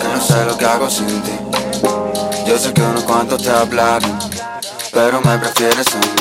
[0.00, 1.38] que no sé lo que hago sin ti.
[2.44, 4.18] Yo sé que unos cuantos te hablaron,
[4.92, 6.15] pero me prefieres a mí,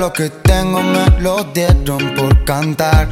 [0.00, 3.06] lo que tengo me lo dieron por cantar.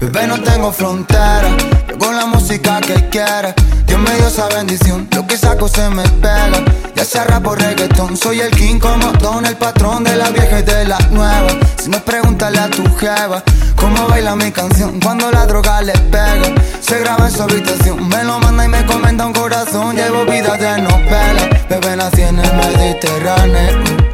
[0.00, 1.48] Bebé, no tengo frontera,
[1.88, 3.54] yo con la música que quiera.
[3.86, 6.64] Dios me dio esa bendición, lo que saco se me pega.
[6.96, 10.58] Ya sea rap o reggaetón, soy el king como Don, el patrón de la vieja
[10.58, 11.50] y de la nueva.
[11.80, 13.40] Si no, pregúntale a tu jeva
[13.76, 16.52] cómo baila mi canción cuando la droga le pega.
[16.80, 19.94] Se graba en su habitación, me lo manda y me comenta un corazón.
[19.94, 24.09] Llevo vida de novela, bebé nací en el Mediterráneo.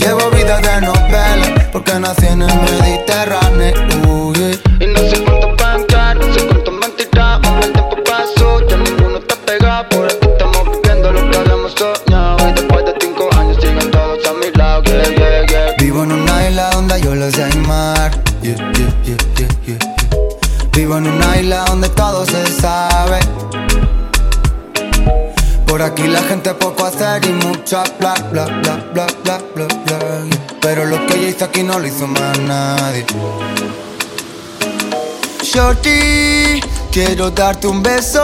[0.00, 3.74] Llevo vida de novela, porque nací en el Mediterráneo.
[4.08, 4.58] uh, yeah.
[4.80, 9.18] Y no sé cuánto bancar, no sé cuánto mentirá, aunque el tiempo pasó, ya ninguno
[9.18, 9.86] está pegado.
[9.90, 12.48] Por aquí estamos viviendo lo que habíamos soñado.
[12.48, 15.74] Y después de cinco años siguen todos a mi lado, yeah, yeah, yeah.
[15.78, 18.10] Vivo en una isla donde yo los sé animar.
[18.40, 18.72] Yeah, yeah,
[19.04, 19.78] yeah, yeah, yeah, yeah.
[20.72, 23.20] Vivo en una isla donde todo se sabe.
[25.66, 29.79] Por aquí la gente poco hacer y hablar, bla, bla, bla, bla, bla, bla.
[30.72, 33.04] Pero lo que yo hice aquí no lo hizo más nadie.
[35.42, 36.60] Shorty,
[36.92, 38.22] quiero darte un beso.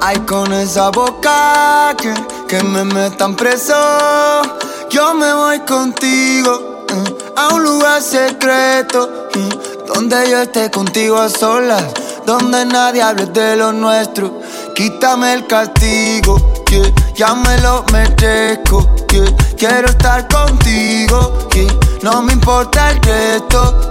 [0.00, 2.14] Ay, con esa boca que,
[2.46, 3.74] que me metan preso.
[4.90, 9.28] Yo me voy contigo mm, a un lugar secreto.
[9.34, 11.82] mm, donde yo esté contigo a solas.
[12.24, 14.40] Donde nadie hable de lo nuestro.
[14.76, 16.36] Quítame el castigo,
[17.14, 18.94] ya me lo merezco.
[19.06, 19.22] que
[19.56, 21.48] quiero estar contigo,
[22.02, 23.90] no me importa el resto.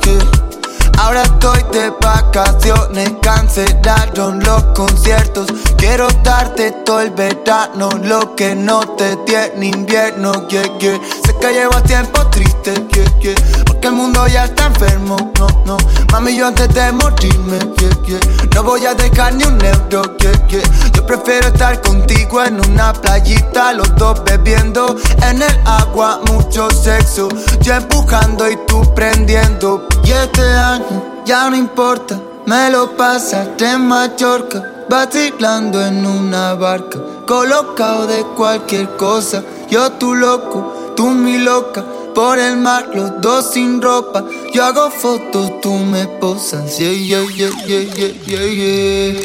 [0.99, 5.47] Ahora estoy de vacaciones, cancelaron los conciertos.
[5.77, 10.99] Quiero darte todo el verano, lo que no te di en invierno, yeah, yeah.
[11.25, 13.35] Sé que llevas tiempo triste, yeah, yeah.
[13.83, 15.77] Que el mundo ya está enfermo, no, no.
[16.13, 18.19] Mami, yo antes de morirme, yeah, yeah,
[18.55, 20.61] no voy a dejar ni un euro, yeah.
[20.93, 24.95] Yo prefiero estar contigo en una playita, los dos bebiendo
[25.29, 27.27] en el agua, mucho sexo.
[27.59, 29.85] Yo empujando y tú prendiendo.
[30.05, 36.99] Y este año ya no importa, me lo pasaste en Mallorca, vacilando en una barca,
[37.27, 39.43] colocado de cualquier cosa.
[39.69, 41.83] Yo tu loco, tú mi loca.
[42.15, 44.23] Por el mar, los dos sin ropa.
[44.53, 46.77] Yo hago fotos, tú me posas.
[46.77, 49.19] Yeah, yeah, yeah, yeah, yeah, yeah.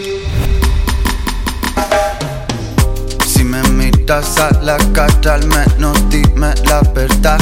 [3.27, 7.39] Si me miras a la cara, al menos dime la verdad.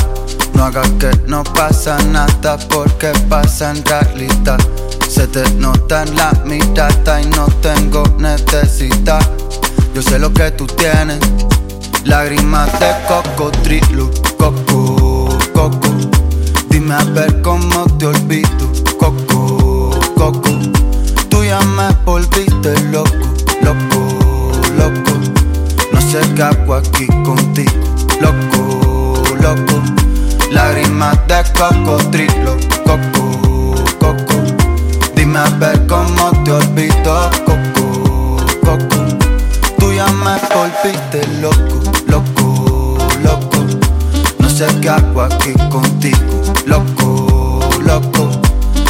[0.55, 4.59] No hagas que no pasa nada porque pasa en realidad.
[5.09, 9.21] Se te nota en la mirada y no tengo necesidad.
[9.95, 11.21] Yo sé lo que tú tienes.
[12.05, 15.06] Lágrimas de cocodrilo, coco,
[15.57, 15.89] coco.
[16.69, 20.51] Dime a ver cómo te olvido, coco, coco.
[21.31, 23.27] Tú ya me volviste loco,
[23.63, 25.13] loco, loco.
[25.93, 27.73] No sé qué hago aquí contigo,
[28.21, 29.83] loco, loco.
[30.51, 34.37] Lágrimas de cocodrilo, coco, coco.
[35.15, 39.01] Dime a ver cómo te olvido, coco, coco.
[39.79, 41.86] Tú ya me volviste loco,
[44.57, 48.31] sé qué hago aquí contigo, loco, loco.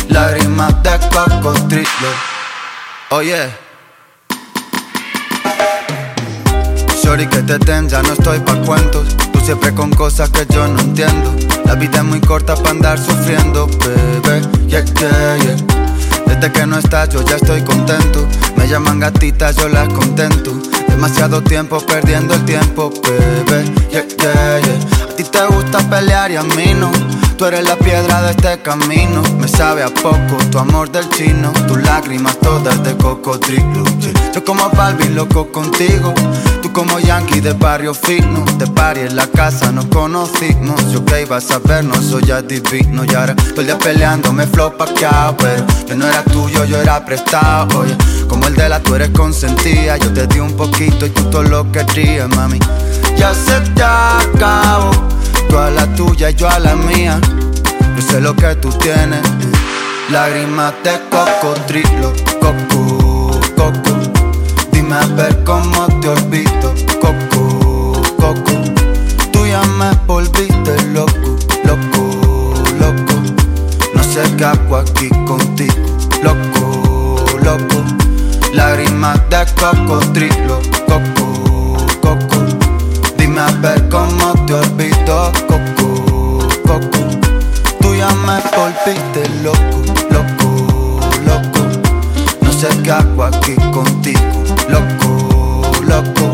[0.08, 2.10] Lágrimas de cocodrilo.
[3.10, 3.50] Oye.
[7.02, 9.08] Sorry que te ten, ya no estoy pa' cuentos.
[9.32, 11.34] Tú siempre con cosas que yo no entiendo.
[11.64, 14.42] La vida es muy corta para andar sufriendo, bebé.
[14.68, 15.86] Yeah, yeah, yeah.
[16.27, 18.27] Desde que no estás yo ya estoy contento.
[18.57, 20.53] Me llaman gatitas, yo las contento.
[20.89, 23.64] Demasiado tiempo perdiendo el tiempo, bebé.
[23.91, 25.05] Yeah, yeah, yeah.
[25.05, 26.91] A ti te gusta pelear y a mí no.
[27.37, 29.22] Tú eres la piedra de este camino.
[29.39, 31.53] Me sabe a poco tu amor del chino.
[31.68, 33.85] Tus lágrimas todas de cocodrilo.
[34.35, 36.14] Yo como Balvin loco contigo.
[36.62, 38.43] Tú como Yankee de barrio fino.
[38.57, 40.81] De party en la casa nos conocimos.
[40.91, 43.05] Yo que iba a no soy ya divino.
[43.05, 45.37] Y ahora todo el día peleando, me flow paqueado.
[45.37, 47.80] Pero yo tuyo, yo era prestado.
[47.80, 47.96] Oye,
[48.28, 49.96] como el de la tú eres consentida.
[49.96, 52.58] Yo te di un poquito y tú todo lo querías, mami.
[53.16, 54.90] Ya se te acabó.
[55.48, 57.20] Tú a la tuya y yo a la mía.
[57.96, 59.20] Yo sé lo que tú tienes.
[60.10, 63.96] Lágrimas de cocodrilo, coco, coco.
[64.70, 68.52] Dime a ver cómo te olvido, coco, coco.
[69.32, 73.14] Tú ya me volviste loco, loco, loco.
[73.94, 77.84] No qué hago aquí contigo, loco, loco.
[78.52, 82.44] Lágrimas de cocodrilo, coco, coco.
[83.16, 86.98] Dime a ver cómo te olvido, coco, coco.
[87.80, 91.60] Tú ya me volviste loco, loco, loco.
[92.42, 94.20] No sé qué hago aquí contigo,
[94.68, 96.26] loco, loco.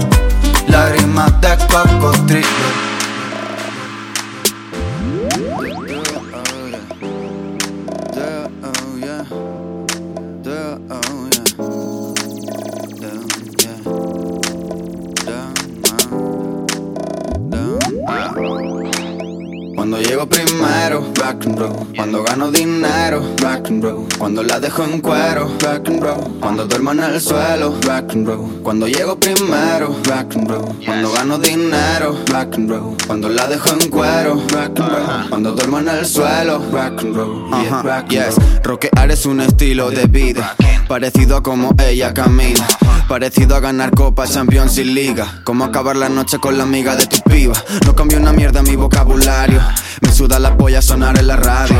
[24.62, 26.38] Dejo en cuero, rock and roll.
[26.40, 28.62] Cuando duermo en el suelo, rock and roll.
[28.62, 30.76] Cuando llego primero, rock and roll.
[30.84, 32.96] Cuando gano dinero, rock and roll.
[33.06, 35.28] Cuando la dejo en cuero, rock and roll.
[35.28, 37.50] Cuando duermo en el suelo, rock and roll.
[37.50, 40.54] Yeah, rock and yes, rockear es un estilo de vida.
[40.86, 42.66] Parecido a como ella camina.
[43.08, 45.42] Parecido a ganar Copa, Champions y Liga.
[45.44, 47.54] Como acabar la noche con la amiga de tu piba.
[47.84, 49.60] No cambio una mierda mi vocabulario.
[50.02, 51.76] Me suda la polla sonar en la radio.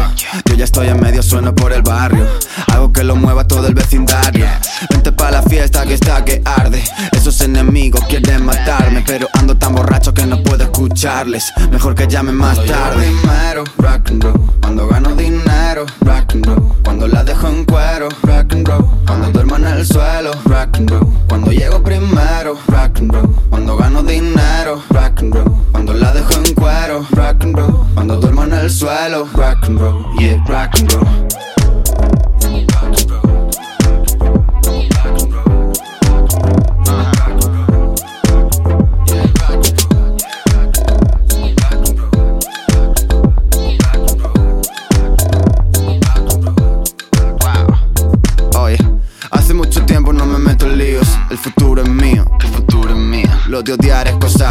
[0.46, 2.26] Yo ya estoy en medio, sueno por el barrio.
[2.72, 4.46] Hago que lo mueva todo el vecindario.
[4.90, 6.82] Vente pa' la fiesta que está que arde.
[7.12, 9.02] Esos enemigos quieren matarme.
[9.06, 11.52] Pero ando tan borracho que no puedo escucharles.
[11.70, 13.04] Mejor que llamen más tarde.
[13.04, 14.40] Primero, rock and roll.
[14.60, 16.62] Cuando gano dinero, rock and roll.
[16.84, 18.84] Cuando la dejo en cuero, rock and roll.
[19.06, 21.06] Cuando duermo en el suelo, rock and roll.
[21.28, 23.34] Cuando llego primero, rock and roll.
[23.50, 25.52] Cuando gano dinero, rock and roll.
[25.72, 27.86] Cuando la dejo en cuero, rock and roll.
[27.94, 30.04] Cuando duermo en el suelo, rock and roll.
[30.18, 31.06] Yeah, rock and roll.
[48.58, 48.78] Oye,
[49.30, 49.54] hace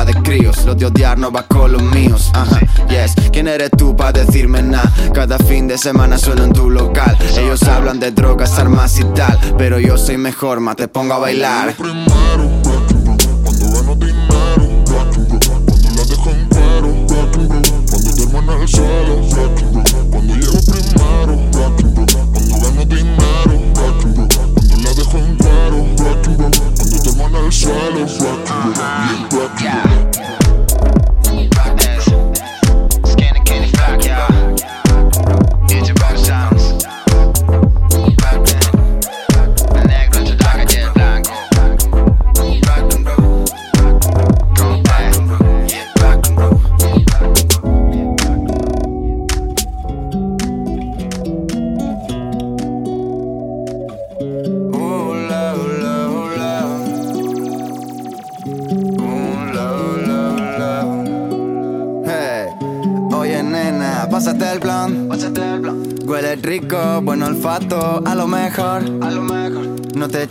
[0.02, 0.66] Lo de críos.
[0.66, 2.32] Lo de odiar no va con los míos.
[2.34, 3.14] Ajá, yes.
[3.32, 4.92] ¿Quién eres tú para decirme nada?
[5.14, 7.16] Cada fin de semana sueno en tu local.
[7.38, 9.38] Ellos hablan de drogas, armas y tal.
[9.60, 11.76] Pero yo soy mejor, más te pongo a bailar.
[11.76, 12.50] Primero,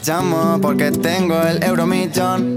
[0.01, 2.57] No te echamos porque tengo el euromillón.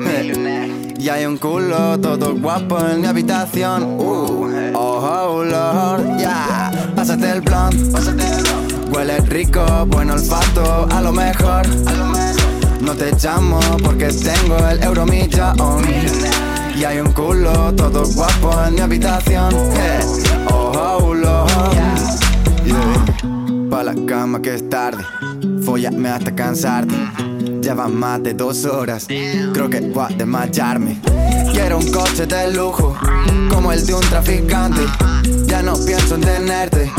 [0.97, 3.83] Y hay un culo todo guapo en mi habitación.
[3.99, 6.71] Uh, oh, oh, Lord, yeah.
[6.95, 7.73] Pásate el plan.
[8.93, 11.67] Huele rico, buen olfato, a lo mejor.
[12.79, 15.57] No te llamo porque tengo el euromillón.
[16.77, 19.51] Y hay un culo todo guapo en mi habitación.
[19.51, 20.47] Yeah.
[20.49, 21.51] Oh, Lord.
[23.69, 25.03] Pa' la cama que es tarde.
[25.65, 26.95] Fóllame hasta cansarte.
[27.63, 29.05] Llevan más de dos horas.
[29.07, 30.99] Creo que voy a desmayarme.
[31.53, 32.93] Quiero un coche de lujo,
[33.49, 34.81] como el de un traficante.
[35.45, 36.91] Ya no pienso en tenerte,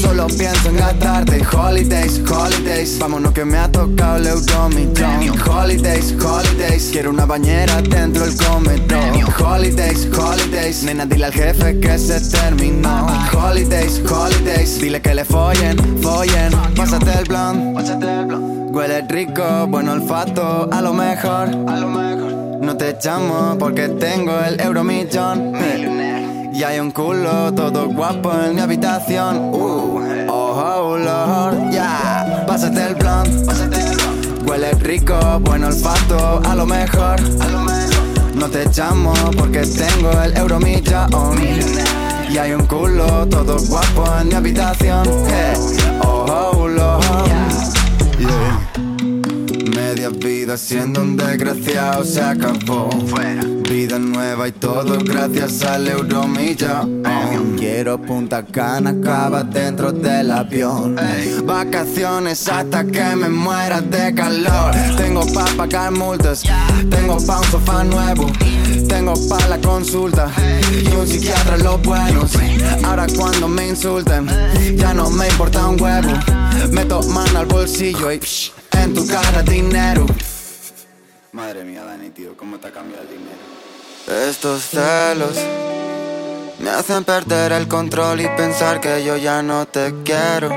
[0.00, 1.44] solo pienso en gastarte.
[1.52, 5.40] Holidays, holidays, vámonos que me ha tocado el euromillón.
[5.44, 9.00] Holidays, holidays, quiero una bañera dentro del comedor.
[9.44, 13.08] Holidays, holidays, nena dile al jefe que se terminó.
[13.36, 16.52] Holidays, holidays, dile que le follen, follen.
[16.76, 17.74] Pásate el plan,
[18.72, 21.48] huele rico, buen olfato, a lo mejor.
[21.68, 22.32] A lo mejor.
[22.60, 25.52] No te echamos porque tengo el euromillón.
[26.52, 29.36] Y hay un culo todo guapo en mi habitación.
[29.52, 32.44] Uh, oh, oh, Lord, yeah.
[32.46, 33.26] Pásate el plan.
[34.46, 37.20] Huele rico, buen olfato, a lo mejor.
[38.34, 41.10] No te echamos porque tengo el euromillón.
[42.30, 45.06] Y hay un culo todo guapo en mi habitación.
[45.26, 45.54] Hey,
[46.02, 47.26] oh, oh, Lord.
[47.26, 47.51] Yeah.
[49.74, 52.88] Media vida siendo un desgraciado se acabó.
[53.68, 56.82] Vida nueva y todo gracias al euromilla.
[56.82, 57.56] Oh.
[57.56, 60.96] Quiero Punta Cana, acaba dentro del avión.
[61.44, 64.74] Vacaciones hasta que me muera de calor.
[64.96, 66.42] Tengo pa' pagar multas,
[66.90, 68.26] tengo pa' un sofá nuevo.
[68.92, 70.30] Tengo pa' la consulta
[70.70, 72.30] y un psiquiatra los buenos.
[72.84, 74.28] Ahora cuando me insulten,
[74.76, 76.10] ya no me importa un huevo.
[76.70, 80.04] Meto mano al bolsillo y psh, en tu cara dinero.
[81.32, 84.28] Madre mía, Dani, tío, ¿cómo te ha cambiado el dinero?
[84.28, 85.38] Estos celos
[86.58, 90.50] me hacen perder el control y pensar que yo ya no te quiero.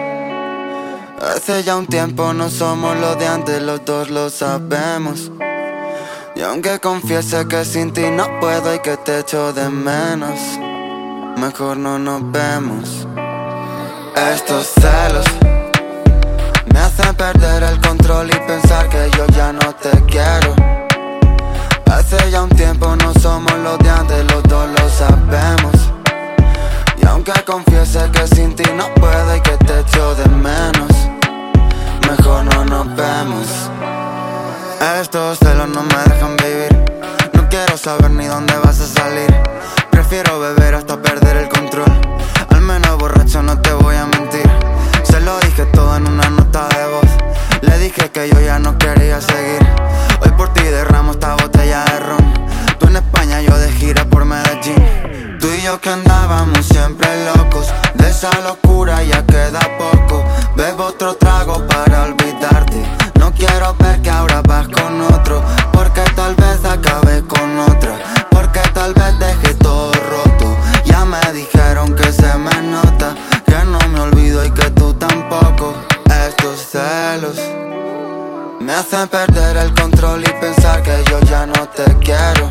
[1.21, 5.31] Hace ya un tiempo no somos lo de antes, los dos lo sabemos.
[6.35, 10.37] Y aunque confiese que sin ti no puedo y que te echo de menos,
[11.37, 13.07] mejor no nos vemos.
[14.33, 15.25] Estos celos
[16.73, 20.53] me hacen perder el control y pensar que yo ya no te quiero.
[21.89, 25.73] Hace ya un tiempo no somos los de antes, los dos lo sabemos.
[27.01, 30.91] Y aunque confiese que sin ti no puedo y que te echo de menos,
[32.09, 34.04] mejor no nos vemos.
[34.93, 36.85] Estos celos no me dejan vivir.
[37.33, 39.33] No quiero saber ni dónde vas a salir.
[39.89, 41.91] Prefiero beber hasta perder el control.
[42.49, 44.47] Al menos borracho no te voy a mentir.
[45.03, 47.09] Se lo dije todo en una nota de voz.
[47.61, 49.59] Le dije que yo ya no quería seguir.
[50.21, 52.33] Hoy por ti derramo esta botella de ron.
[52.79, 55.37] Tú en España, yo de gira por Medellín.
[55.39, 57.73] Tú y yo que andábamos siempre locos.
[57.95, 60.23] De esa locura ya queda poco.
[60.55, 62.34] Bebo otro trago para olvidarte.
[63.25, 65.41] No quiero ver que ahora vas con otro.
[65.73, 67.97] Porque tal vez acabe con otra.
[68.29, 70.55] Porque tal vez deje todo roto.
[70.85, 73.15] Ya me dijeron que se me nota.
[73.47, 75.73] Que no me olvido y que tú tampoco.
[76.27, 77.39] Estos celos
[78.59, 82.47] me hacen perder el control y pensar que yo ya no te quiero.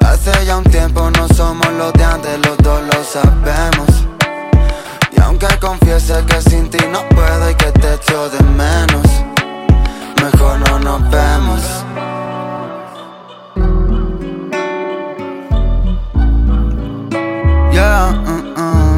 [0.00, 4.06] Hace ya un tiempo no somos los de antes, los dos lo sabemos.
[5.16, 9.06] Y aunque confiese que sin ti no puedo y que te echo de menos,
[10.32, 11.84] mejor no nos vemos.
[17.72, 18.96] Uh, uh, uh,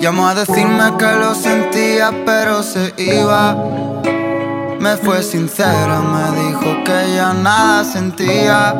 [0.00, 3.56] Llamó a decirme que lo sentía, pero se iba.
[4.78, 8.74] Me fue sincera, me dijo que ya nada sentía.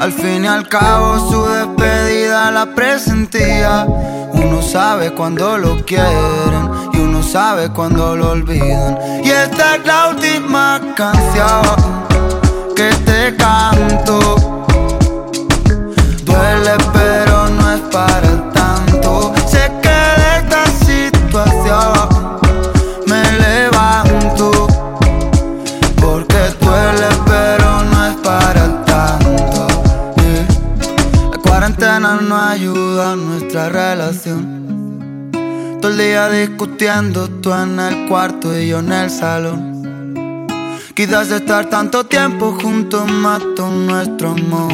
[0.00, 3.86] Al fin y al cabo su despedida la presentía.
[4.32, 8.98] Uno sabe cuando lo quieren y uno sabe cuando lo olvidan.
[9.24, 11.62] Y esta es la última canción
[12.74, 14.55] que te canto.
[32.96, 35.30] Ayuda a nuestra relación.
[35.80, 40.46] Todo el día discutiendo, tú en el cuarto y yo en el salón.
[40.94, 44.72] Quizás estar tanto tiempo juntos mató nuestro amor.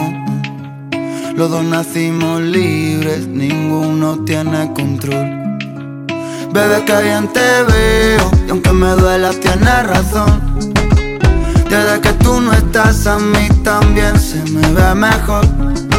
[1.34, 5.58] Los dos nacimos libres, ninguno tiene control.
[6.52, 10.40] Bebé, que bien te veo, y aunque me duela, tienes razón.
[11.68, 15.91] Desde que tú no estás a mí también se me ve mejor.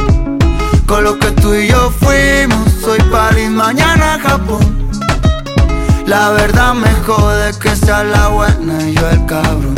[0.93, 4.91] Con lo que tú y yo fuimos, soy París, mañana Japón.
[6.05, 9.73] La verdad me jode que sea la buena y yo el cabrón.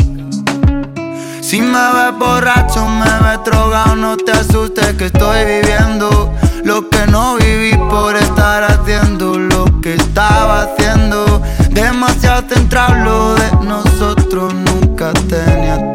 [1.39, 6.34] Si me ves borracho, me ves drogado, no te asustes que estoy viviendo
[6.66, 11.41] lo que no viví por estar haciendo lo que estaba haciendo.
[11.70, 15.93] Demasiado centrado lo de nosotros, nunca tenía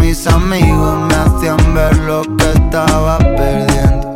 [0.00, 4.14] mis amigos me hacían ver lo que estaba perdiendo.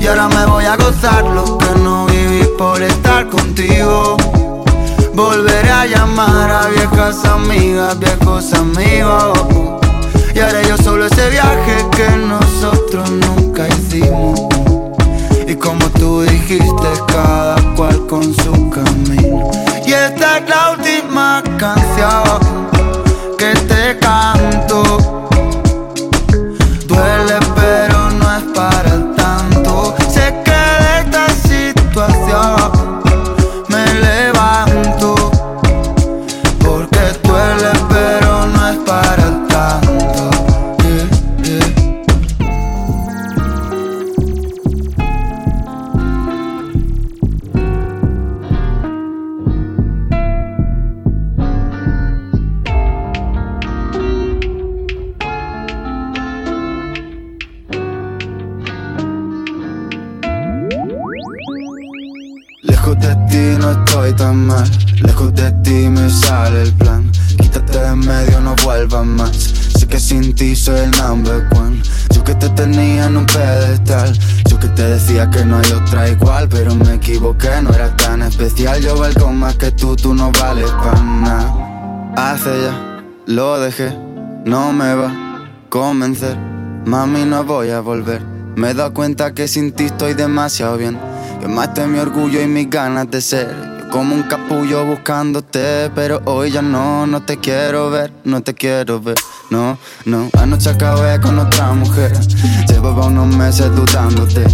[0.00, 4.16] Y ahora me voy a gozar lo que no viví por estar contigo.
[5.14, 9.38] Volveré a llamar a viejas amigas, viejos amigos.
[10.34, 14.40] Y haré yo solo ese viaje que nosotros nunca hicimos.
[15.46, 19.50] Y como tú dijiste, cada cual con su camino.
[19.86, 22.75] Y esta es la última canción
[23.94, 25.25] canto.
[64.16, 64.68] Tan mal,
[65.02, 67.10] lejos de ti me sale el plan.
[67.38, 69.30] Quítate de medio, no vuelvas más.
[69.78, 71.80] Sé que sin ti soy el number one.
[72.14, 76.08] Yo que te tenía en un pedestal, yo que te decía que no hay otra
[76.08, 78.80] igual, pero me equivoqué, no era tan especial.
[78.80, 82.12] Yo valgo más que tú, tú no vales para nada.
[82.16, 83.94] Hace ya, lo dejé,
[84.44, 86.36] no me va a convencer.
[86.86, 88.22] Mami, no voy a volver.
[88.56, 90.98] Me he dado cuenta que sin ti estoy demasiado bien.
[91.40, 93.75] Quemaste mi orgullo y mis ganas de ser.
[93.90, 99.00] Como un capullo buscándote, pero hoy ya no, no te quiero ver, no te quiero
[99.00, 99.16] ver.
[99.50, 102.12] No, no, anoche acabé con otra mujer.
[102.68, 104.44] Llevaba unos meses dudándote.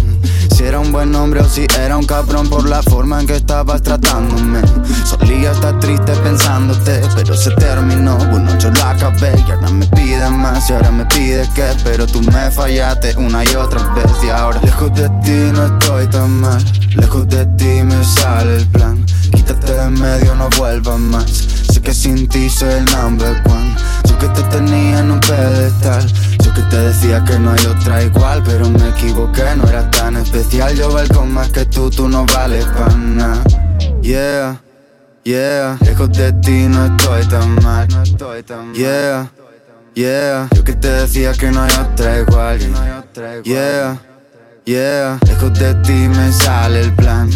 [0.63, 3.81] Era un buen hombre o si era un cabrón por la forma en que estabas
[3.81, 4.61] tratándome.
[5.03, 8.17] Solía estar triste pensándote, pero se terminó.
[8.31, 12.07] Bueno, yo la acabé y ahora me pide más y ahora me pide que, pero
[12.07, 16.39] tú me fallaste una y otra vez y ahora lejos de ti no estoy tan
[16.39, 16.63] mal.
[16.95, 19.05] Lejos de ti me sale el plan.
[19.33, 21.29] Quítate de medio, no vuelvas más.
[21.73, 23.75] Sé que sin ti soy el number one.
[24.05, 26.09] Yo que te tenía en un pedestal.
[26.53, 30.17] Yo que te decía que no hay otra igual, pero me equivoqué, no era tan
[30.17, 30.75] especial.
[30.75, 33.43] Yo valgo más que tú, tú no vales para nada.
[34.01, 34.61] Yeah,
[35.23, 35.77] yeah.
[35.81, 37.87] Lejos de ti no estoy tan mal.
[38.75, 39.31] Yeah,
[39.95, 40.47] yeah.
[40.53, 42.59] Yo que te decía que no hay otra igual.
[43.43, 43.99] Yeah,
[44.65, 45.19] yeah.
[45.25, 47.31] Lejos de ti me sale el plan.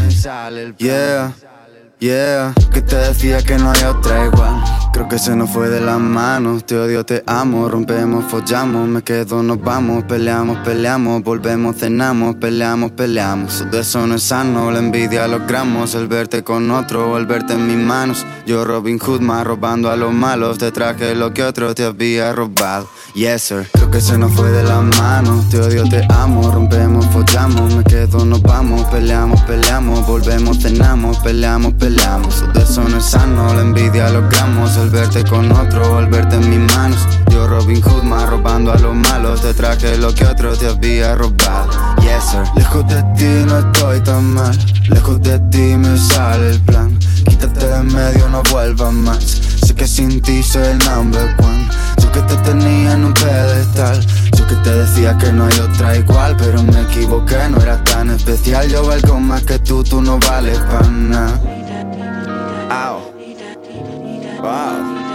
[0.78, 1.34] Yeah.
[2.00, 4.64] Yeah, que te decía que no hay otra igual.
[4.98, 6.66] Creo que se nos fue de las manos.
[6.66, 7.70] Te odio, te amo.
[7.70, 8.90] Rompemos, follamos.
[8.90, 10.06] Me quedo, nos vamos.
[10.06, 11.22] Peleamos, peleamos.
[11.22, 12.38] Volvemos, cenamos.
[12.38, 13.64] Peleamos, peleamos.
[13.70, 14.72] De eso no es sano.
[14.72, 15.94] La envidia logramos.
[15.94, 18.26] El verte con otro el verte en mis manos.
[18.48, 20.58] Yo, Robin Hood, más robando a los malos.
[20.58, 22.90] Te traje lo que otro te había robado.
[23.14, 23.70] Yes, sir.
[23.74, 25.48] Creo que se nos fue de las manos.
[25.50, 26.50] Te odio, te amo.
[26.52, 27.76] Rompemos, follamos.
[27.76, 28.82] Me quedo, nos vamos.
[28.86, 30.08] Peleamos, peleamos.
[30.08, 31.20] Volvemos, cenamos.
[31.20, 32.44] Peleamos, peleamos.
[32.56, 33.54] De eso no es sano.
[33.54, 34.76] La envidia logramos.
[34.78, 37.00] El volverte con otro, volverte en mis manos.
[37.30, 41.14] Yo Robin Hood más robando a los malos, te traje lo que otro te había
[41.16, 41.70] robado.
[42.00, 42.44] Yes sir.
[42.56, 44.58] Lejos de ti no estoy tan mal,
[44.88, 46.98] lejos de ti me sale el plan.
[47.28, 49.24] Quítate de medio, no vuelvas más.
[49.24, 51.68] Sé que sin ti soy el number one.
[52.02, 54.06] Yo que te tenía en un pedestal.
[54.38, 58.10] Yo que te decía que no hay otra igual, pero me equivoqué, no era tan
[58.12, 58.70] especial.
[58.70, 61.42] Yo valgo más que tú, tú no vales para nada.
[64.40, 65.08] Wow.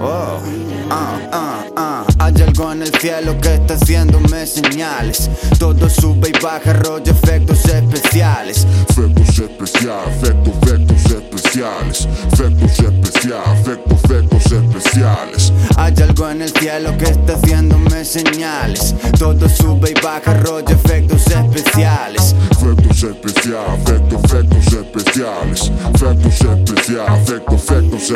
[0.00, 0.42] Wow.
[0.90, 2.04] Uh, uh, uh.
[2.18, 5.30] Hay algo en el cielo que está haciéndome señales.
[5.58, 8.66] Todo sube y baja, rollo efectos especiales.
[8.88, 12.08] Efectos especiales, efectos, efectos especiales.
[12.32, 15.52] Efectos especiales, efectos, efectos especiales.
[15.76, 18.94] Hay algo en el cielo que está haciéndome señales.
[19.18, 22.34] Todo sube y baja, rollo efectos especiales.
[22.50, 25.70] Efectos especiales, efectos, efectos especiales.
[25.94, 28.12] Efectos especiales, efectos, efectos especiales.